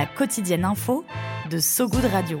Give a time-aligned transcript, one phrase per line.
[0.00, 1.04] La quotidienne info
[1.50, 2.40] de So Good Radio.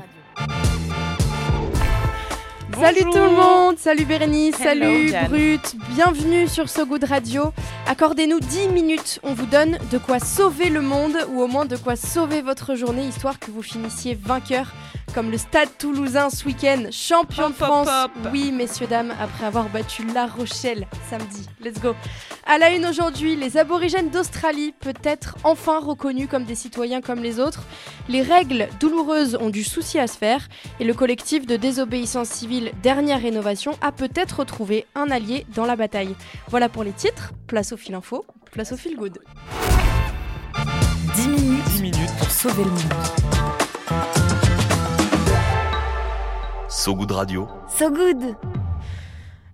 [2.74, 7.52] Salut tout le monde, salut Bérénice, salut Brut, bienvenue sur So Good Radio.
[7.90, 11.74] Accordez-nous 10 minutes, on vous donne de quoi sauver le monde ou au moins de
[11.74, 14.72] quoi sauver votre journée histoire que vous finissiez vainqueur
[15.14, 17.88] comme le Stade toulousain ce week-end, champion de France.
[18.32, 21.48] Oui, messieurs, dames, après avoir battu La Rochelle samedi.
[21.60, 21.94] Let's go.
[22.46, 27.40] À la une aujourd'hui, les aborigènes d'Australie, peut-être enfin reconnus comme des citoyens comme les
[27.40, 27.64] autres.
[28.08, 32.72] Les règles douloureuses ont du souci à se faire et le collectif de désobéissance civile
[32.82, 36.14] Dernière Rénovation a peut-être trouvé un allié dans la bataille.
[36.48, 37.32] Voilà pour les titres.
[37.46, 39.18] Place au fil info, place au fil good.
[41.16, 42.80] 10 minutes, 10 minutes pour sauver le monde.
[46.68, 47.48] So Good Radio.
[47.68, 48.36] So Good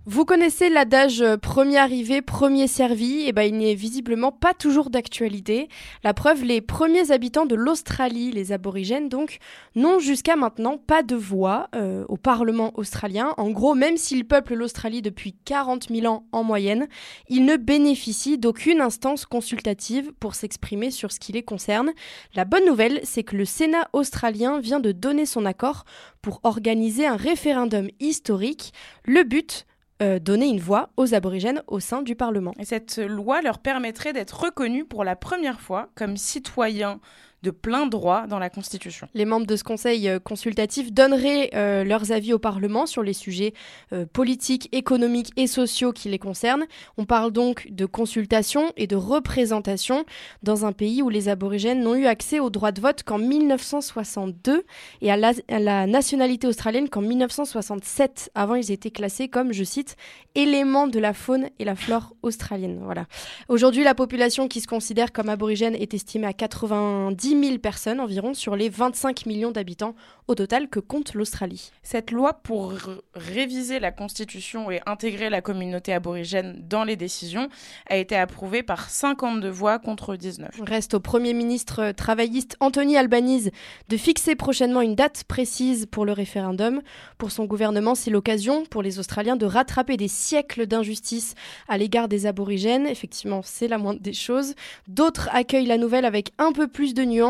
[0.09, 4.55] vous connaissez l'adage euh, premier arrivé, premier servi Et eh ben, il n'est visiblement pas
[4.55, 5.69] toujours d'actualité.
[6.05, 9.39] La preuve, les premiers habitants de l'Australie, les aborigènes donc,
[9.75, 13.35] n'ont jusqu'à maintenant pas de voix euh, au Parlement australien.
[13.37, 16.87] En gros, même s'ils peuplent l'Australie depuis 40 000 ans en moyenne,
[17.29, 21.91] ils ne bénéficient d'aucune instance consultative pour s'exprimer sur ce qui les concerne.
[22.37, 25.85] La bonne nouvelle, c'est que le Sénat australien vient de donner son accord
[26.23, 28.73] pour organiser un référendum historique.
[29.05, 29.67] Le but,
[30.03, 32.53] euh, donner une voix aux aborigènes au sein du Parlement.
[32.59, 37.01] Et cette loi leur permettrait d'être reconnus pour la première fois comme citoyens
[37.47, 39.07] de plein droit dans la Constitution.
[39.15, 43.13] Les membres de ce conseil euh, consultatif donneraient euh, leurs avis au Parlement sur les
[43.13, 43.55] sujets
[43.93, 46.65] euh, politiques, économiques et sociaux qui les concernent.
[46.99, 50.05] On parle donc de consultation et de représentation
[50.43, 54.65] dans un pays où les aborigènes n'ont eu accès au droit de vote qu'en 1962
[55.03, 58.33] et à la, à la nationalité australienne qu'en 1967.
[58.35, 59.97] Avant, ils étaient classés comme, je cite,
[60.35, 62.81] éléments de la faune et la flore australienne.
[62.83, 63.07] Voilà.
[63.49, 68.35] Aujourd'hui, la population qui se considère comme aborigène est estimée à 90 000 personnes environ
[68.35, 69.95] sur les 25 millions d'habitants
[70.29, 71.71] au total que compte l'Australie.
[71.83, 72.73] Cette loi pour
[73.15, 77.49] réviser la constitution et intégrer la communauté aborigène dans les décisions
[77.89, 80.51] a été approuvée par 52 voix contre 19.
[80.63, 83.51] Reste au Premier ministre travailliste Anthony Albanese
[83.89, 86.83] de fixer prochainement une date précise pour le référendum.
[87.19, 91.35] Pour son gouvernement, c'est l'occasion pour les Australiens de rattraper des siècles d'injustice
[91.69, 92.87] à l'égard des aborigènes.
[92.87, 94.55] Effectivement, c'est la moindre des choses.
[94.89, 97.26] D'autres accueillent la nouvelle avec un peu plus de nuances.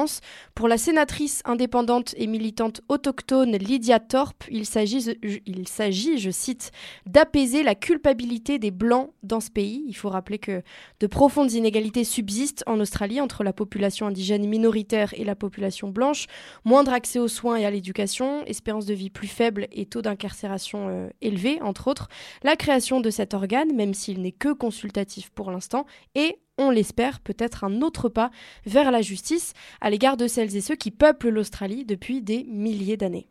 [0.55, 5.01] Pour la sénatrice indépendante et militante autochtone Lydia Thorpe, il s'agit,
[6.19, 6.71] je cite,
[7.07, 9.85] d'apaiser la culpabilité des Blancs dans ce pays.
[9.87, 10.63] Il faut rappeler que
[11.01, 16.27] de profondes inégalités subsistent en Australie entre la population indigène minoritaire et la population blanche.
[16.65, 20.89] Moindre accès aux soins et à l'éducation, espérance de vie plus faible et taux d'incarcération
[20.89, 22.09] euh, élevé, entre autres.
[22.43, 27.21] La création de cet organe, même s'il n'est que consultatif pour l'instant, est on l'espère,
[27.21, 28.31] peut-être un autre pas
[28.65, 32.97] vers la justice à l'égard de celles et ceux qui peuplent l'Australie depuis des milliers
[32.97, 33.29] d'années.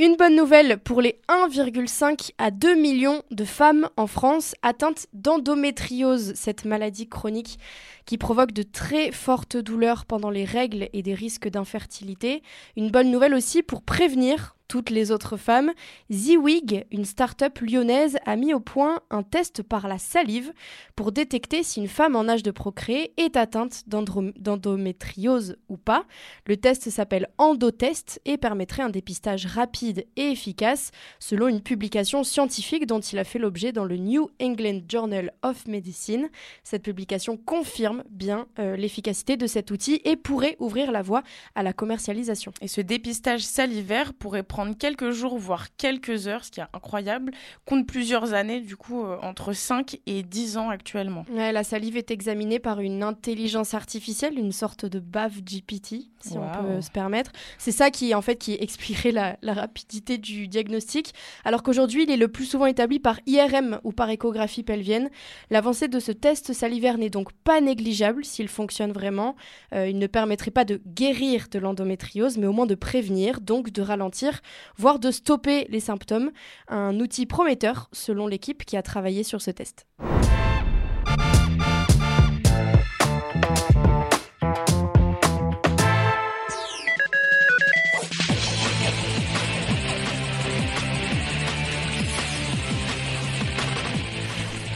[0.00, 6.34] Une bonne nouvelle pour les 1,5 à 2 millions de femmes en France atteintes d'endométriose,
[6.36, 7.58] cette maladie chronique
[8.06, 12.44] qui provoque de très fortes douleurs pendant les règles et des risques d'infertilité.
[12.76, 15.72] Une bonne nouvelle aussi pour prévenir toutes les autres femmes,
[16.12, 20.52] Ziwig, une start-up lyonnaise, a mis au point un test par la salive
[20.94, 26.04] pour détecter si une femme en âge de procréer est atteinte d'endométriose ou pas.
[26.46, 32.86] Le test s'appelle Endotest et permettrait un dépistage rapide et efficace selon une publication scientifique
[32.86, 36.28] dont il a fait l'objet dans le New England Journal of Medicine.
[36.62, 41.22] Cette publication confirme bien euh, l'efficacité de cet outil et pourrait ouvrir la voie
[41.54, 42.52] à la commercialisation.
[42.60, 47.32] Et ce dépistage salivaire pourrait prendre quelques jours, voire quelques heures, ce qui est incroyable,
[47.64, 51.24] compte plusieurs années, du coup, euh, entre 5 et 10 ans actuellement.
[51.32, 56.48] la salive est examinée par une intelligence artificielle, une sorte de BAV GPT, si on
[56.62, 57.32] peut se permettre.
[57.58, 61.14] C'est ça qui, en fait, qui expliquerait la, la rapidité du diagnostic,
[61.44, 65.10] alors qu'aujourd'hui, il est le plus souvent établi par IRM ou par échographie pelvienne.
[65.50, 69.36] L'avancée de ce test salivaire n'est donc pas négligeable s'il fonctionne vraiment.
[69.74, 73.70] Euh, il ne permettrait pas de guérir de l'endométriose, mais au moins de prévenir, donc
[73.70, 74.40] de ralentir
[74.76, 76.30] voire de stopper les symptômes.
[76.68, 79.86] Un outil prometteur selon l'équipe qui a travaillé sur ce test.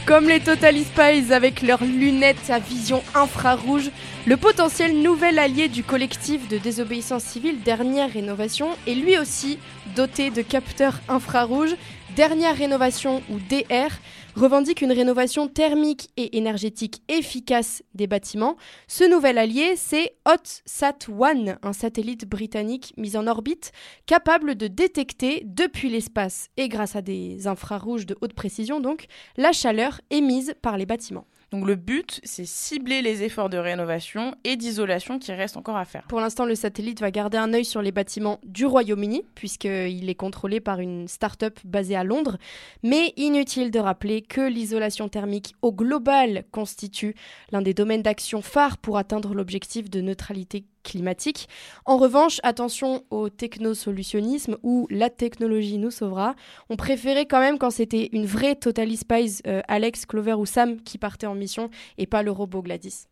[0.05, 3.89] Comme les Total Spies avec leurs lunettes à vision infrarouge,
[4.25, 9.59] le potentiel nouvel allié du collectif de désobéissance civile Dernière Rénovation est lui aussi
[9.95, 11.77] doté de capteurs infrarouges
[12.15, 13.89] Dernière Rénovation ou DR
[14.35, 18.55] revendique une rénovation thermique et énergétique efficace des bâtiments.
[18.87, 23.71] Ce nouvel allié, c'est HotSat-1, un satellite britannique mis en orbite
[24.05, 29.51] capable de détecter depuis l'espace et grâce à des infrarouges de haute précision donc la
[29.51, 31.25] chaleur émise par les bâtiments.
[31.53, 35.85] Donc le but, c'est cibler les efforts de rénovation et d'isolation qui restent encore à
[35.85, 36.01] faire.
[36.09, 40.15] Pour l'instant, le satellite va garder un œil sur les bâtiments du Royaume-Uni, puisqu'il est
[40.15, 42.39] contrôlé par une start-up basée à Londres.
[42.81, 47.13] Mais inutile de rappeler que l'isolation thermique au global constitue
[47.51, 51.47] l'un des domaines d'action phares pour atteindre l'objectif de neutralité climatique.
[51.85, 56.35] En revanche, attention au technosolutionnisme où la technologie nous sauvera.
[56.69, 60.81] On préférait quand même quand c'était une vraie Totally Spies, euh, Alex, Clover ou Sam
[60.81, 63.07] qui partaient en mission et pas le robot Gladys.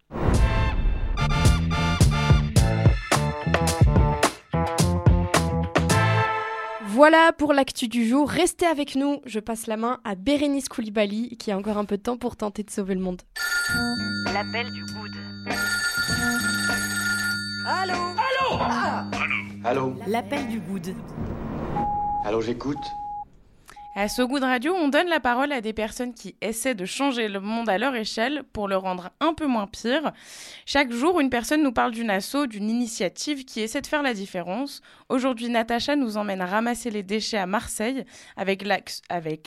[6.94, 8.30] Voilà pour l'actu du jour.
[8.30, 9.22] Restez avec nous.
[9.26, 12.36] Je passe la main à Bérénice Koulibaly qui a encore un peu de temps pour
[12.36, 13.22] tenter de sauver le monde.
[14.34, 15.31] L'appel du good.
[17.74, 18.60] Allô Allô
[19.64, 20.94] Allô L'appel du good.
[22.26, 22.84] Allô, j'écoute.
[23.96, 27.30] À So Good Radio, on donne la parole à des personnes qui essaient de changer
[27.30, 30.12] le monde à leur échelle pour le rendre un peu moins pire.
[30.66, 34.14] Chaque jour, une personne nous parle d'une asso, d'une initiative qui essaie de faire la
[34.14, 34.82] différence.
[35.08, 38.04] Aujourd'hui, Natacha nous emmène ramasser les déchets à Marseille
[38.36, 38.64] avec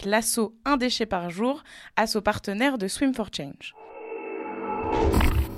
[0.06, 1.62] l'asso Un déchet par jour,
[1.97, 3.75] asso partenaire de Swim for Change.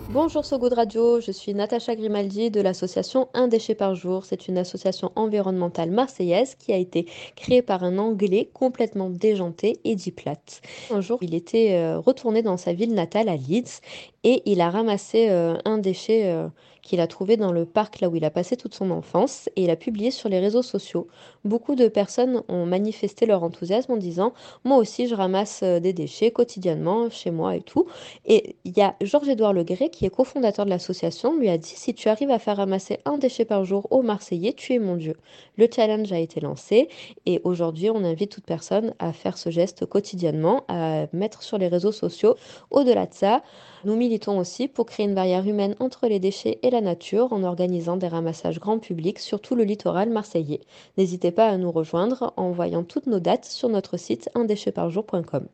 [0.08, 4.24] Bonjour Sogoud Radio, je suis Natacha Grimaldi de l'association Un déchet par jour.
[4.24, 9.96] C'est une association environnementale marseillaise qui a été créée par un Anglais complètement déjanté et
[9.96, 10.60] dit plate.
[10.92, 13.80] Un jour, il était euh, retourné dans sa ville natale à Leeds
[14.28, 16.48] et il a ramassé euh, un déchet euh,
[16.82, 19.62] qu'il a trouvé dans le parc là où il a passé toute son enfance et
[19.62, 21.06] il a publié sur les réseaux sociaux.
[21.44, 24.32] Beaucoup de personnes ont manifesté leur enthousiasme en disant
[24.64, 27.86] moi aussi je ramasse euh, des déchets quotidiennement chez moi et tout.
[28.24, 31.94] Et il y a Georges-Édouard Legré qui est cofondateur de l'association lui a dit si
[31.94, 35.14] tu arrives à faire ramasser un déchet par jour aux Marseillais, tu es mon dieu.
[35.56, 36.88] Le challenge a été lancé
[37.26, 41.68] et aujourd'hui on invite toute personne à faire ce geste quotidiennement, à mettre sur les
[41.68, 42.34] réseaux sociaux.
[42.72, 43.44] Au-delà de ça,
[43.86, 47.44] nous militons aussi pour créer une barrière humaine entre les déchets et la nature en
[47.44, 50.60] organisant des ramassages grand public sur tout le littoral marseillais.
[50.98, 55.46] N'hésitez pas à nous rejoindre en voyant toutes nos dates sur notre site undéchetparjour.com.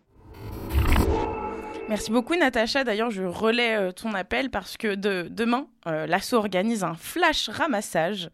[1.93, 2.85] Merci beaucoup Natacha.
[2.85, 7.50] D'ailleurs, je relais euh, ton appel parce que de, demain, euh, l'ASSO organise un flash
[7.50, 8.31] ramassage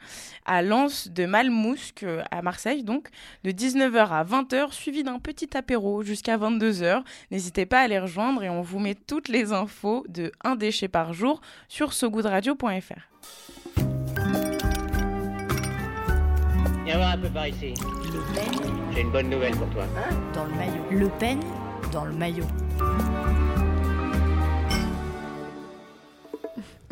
[0.46, 3.08] à Lens de Malmousque euh, à Marseille, donc
[3.42, 7.02] de 19h à 20h, suivi d'un petit apéro jusqu'à 22h.
[7.32, 10.86] N'hésitez pas à les rejoindre et on vous met toutes les infos de un déchet
[10.86, 13.80] par jour sur sogoodradio.fr.
[16.84, 17.74] Viens voir un peu par ici.
[18.04, 19.82] Le Pen J'ai une bonne nouvelle pour toi.
[20.32, 20.84] dans le maillot.
[20.92, 21.40] Le Pen
[21.90, 22.46] dans le maillot.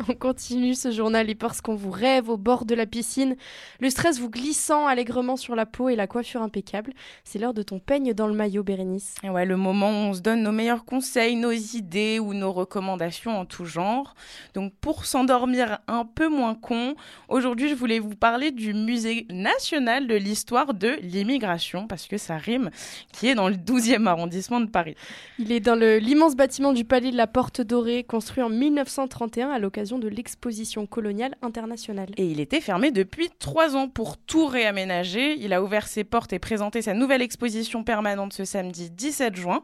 [0.09, 3.35] On continue ce journal et parce qu'on vous rêve au bord de la piscine,
[3.79, 7.63] le stress vous glissant allègrement sur la peau et la coiffure impeccable, c'est l'heure de
[7.63, 9.15] ton peigne dans le maillot, Bérénice.
[9.23, 12.51] Et ouais, le moment où on se donne nos meilleurs conseils, nos idées ou nos
[12.51, 14.15] recommandations en tout genre.
[14.53, 16.95] Donc pour s'endormir un peu moins con,
[17.27, 22.37] aujourd'hui je voulais vous parler du musée national de l'histoire de l'immigration, parce que ça
[22.37, 22.69] rime,
[23.11, 24.95] qui est dans le 12e arrondissement de Paris.
[25.39, 29.59] Il est dans l'immense bâtiment du palais de la Porte Dorée, construit en 1931 à
[29.59, 32.09] l'occasion de l'exposition coloniale internationale.
[32.17, 35.35] Et il était fermé depuis trois ans pour tout réaménager.
[35.39, 39.63] Il a ouvert ses portes et présenté sa nouvelle exposition permanente ce samedi 17 juin.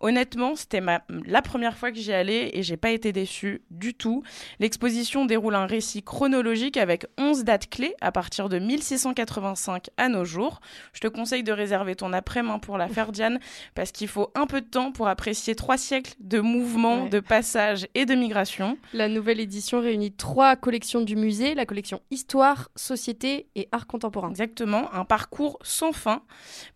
[0.00, 3.94] Honnêtement, c'était ma- la première fois que j'y allais et j'ai pas été déçue du
[3.94, 4.22] tout.
[4.60, 10.24] L'exposition déroule un récit chronologique avec 11 dates clés à partir de 1685 à nos
[10.24, 10.60] jours.
[10.92, 13.38] Je te conseille de réserver ton après-main pour la faire, Diane,
[13.74, 17.08] parce qu'il faut un peu de temps pour apprécier trois siècles de mouvements, Ouais.
[17.08, 18.78] de passages et de migration.
[18.92, 24.30] La nouvelle édition réunit trois collections du musée, la collection Histoire, Société et Art contemporain.
[24.30, 26.22] Exactement, un parcours sans fin,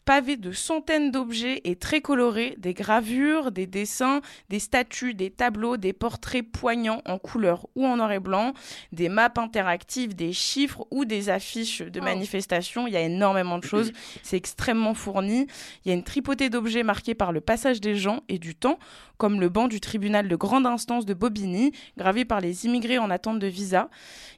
[0.05, 5.77] pavé de centaines d'objets et très colorés, des gravures, des dessins, des statues, des tableaux,
[5.77, 8.55] des portraits poignants en couleur ou en noir et blanc,
[8.91, 12.05] des maps interactives, des chiffres ou des affiches de Oh.
[12.05, 12.89] manifestations.
[12.89, 13.93] Il y a énormément de choses,
[14.25, 15.47] c'est extrêmement fourni.
[15.85, 18.79] Il y a une tripotée d'objets marqués par le passage des gens et du temps,
[19.17, 22.99] comme le banc du tribunal de grande instance de Bobigny, gravé par les immigrants immigrés
[22.99, 23.89] en attente de visa.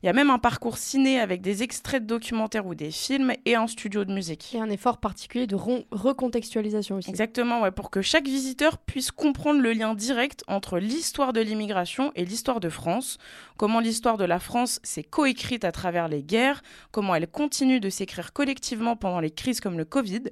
[0.03, 3.33] Il y a même un parcours ciné avec des extraits de documentaires ou des films
[3.45, 4.55] et un studio de musique.
[4.55, 7.09] Et un effort particulier de recontextualisation aussi.
[7.09, 12.13] Exactement, ouais, pour que chaque visiteur puisse comprendre le lien direct entre l'histoire de l'immigration
[12.17, 13.19] et l'histoire de France,
[13.57, 17.91] comment l'histoire de la France s'est coécrite à travers les guerres, comment elle continue de
[17.91, 20.23] s'écrire collectivement pendant les crises comme le Covid.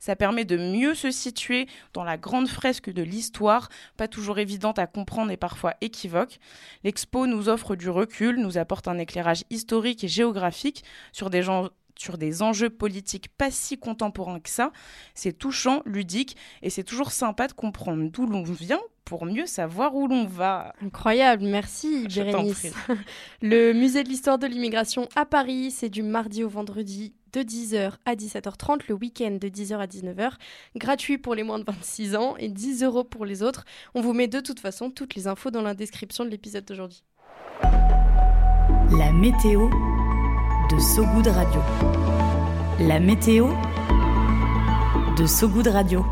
[0.00, 4.78] Ça permet de mieux se situer dans la grande fresque de l'histoire, pas toujours évidente
[4.80, 6.40] à comprendre et parfois équivoque.
[6.82, 11.68] L'expo nous offre du recul, nous apporte un éclairage historique et géographique sur des gens
[12.00, 14.72] sur des enjeux politiques pas si contemporains que ça.
[15.14, 19.94] C'est touchant, ludique, et c'est toujours sympa de comprendre d'où l'on vient pour mieux savoir
[19.94, 20.72] où l'on va.
[20.82, 22.72] Incroyable, merci Bérénice.
[23.42, 27.92] Le musée de l'histoire de l'immigration à Paris, c'est du mardi au vendredi de 10h
[28.06, 30.32] à 17h30, le week-end de 10h à 19h,
[30.76, 33.64] gratuit pour les moins de 26 ans et 10 euros pour les autres.
[33.94, 37.04] On vous met de toute façon toutes les infos dans la description de l'épisode d'aujourd'hui.
[37.62, 39.68] La météo
[40.70, 41.60] de Sogoud Radio.
[42.78, 43.48] La météo
[45.16, 46.04] de Sogoud Radio.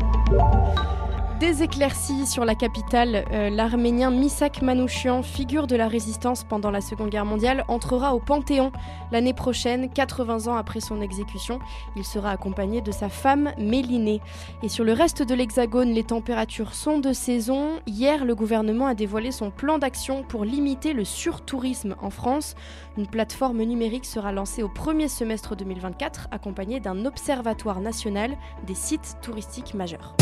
[1.39, 6.81] Des éclaircies sur la capitale, euh, l'arménien Misak Manouchian, figure de la résistance pendant la
[6.81, 8.73] Seconde Guerre mondiale, entrera au Panthéon
[9.13, 11.59] l'année prochaine, 80 ans après son exécution.
[11.95, 14.19] Il sera accompagné de sa femme Mélinée.
[14.63, 17.79] Et sur le reste de l'Hexagone, les températures sont de saison.
[17.87, 22.55] Hier, le gouvernement a dévoilé son plan d'action pour limiter le surtourisme en France.
[22.97, 28.35] Une plateforme numérique sera lancée au premier semestre 2024, accompagnée d'un observatoire national
[28.67, 30.17] des sites touristiques majeurs.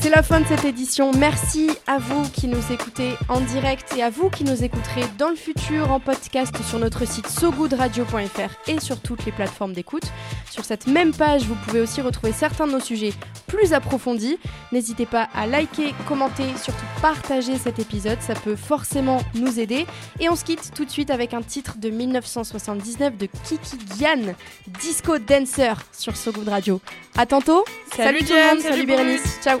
[0.00, 1.10] C'est la fin de cette édition.
[1.18, 5.28] Merci à vous qui nous écoutez en direct et à vous qui nous écouterez dans
[5.28, 10.04] le futur en podcast sur notre site sogoodradio.fr et sur toutes les plateformes d'écoute.
[10.50, 13.12] Sur cette même page, vous pouvez aussi retrouver certains de nos sujets
[13.48, 14.38] plus approfondis.
[14.70, 19.84] N'hésitez pas à liker, commenter, surtout partager cet épisode, ça peut forcément nous aider.
[20.20, 24.34] Et on se quitte tout de suite avec un titre de 1979 de Kiki Gian,
[24.80, 26.80] Disco Dancer sur So Radio.
[27.16, 27.64] À tantôt.
[27.96, 29.40] Salut, salut tout le monde, salut, salut Bérénice.
[29.42, 29.58] Ciao.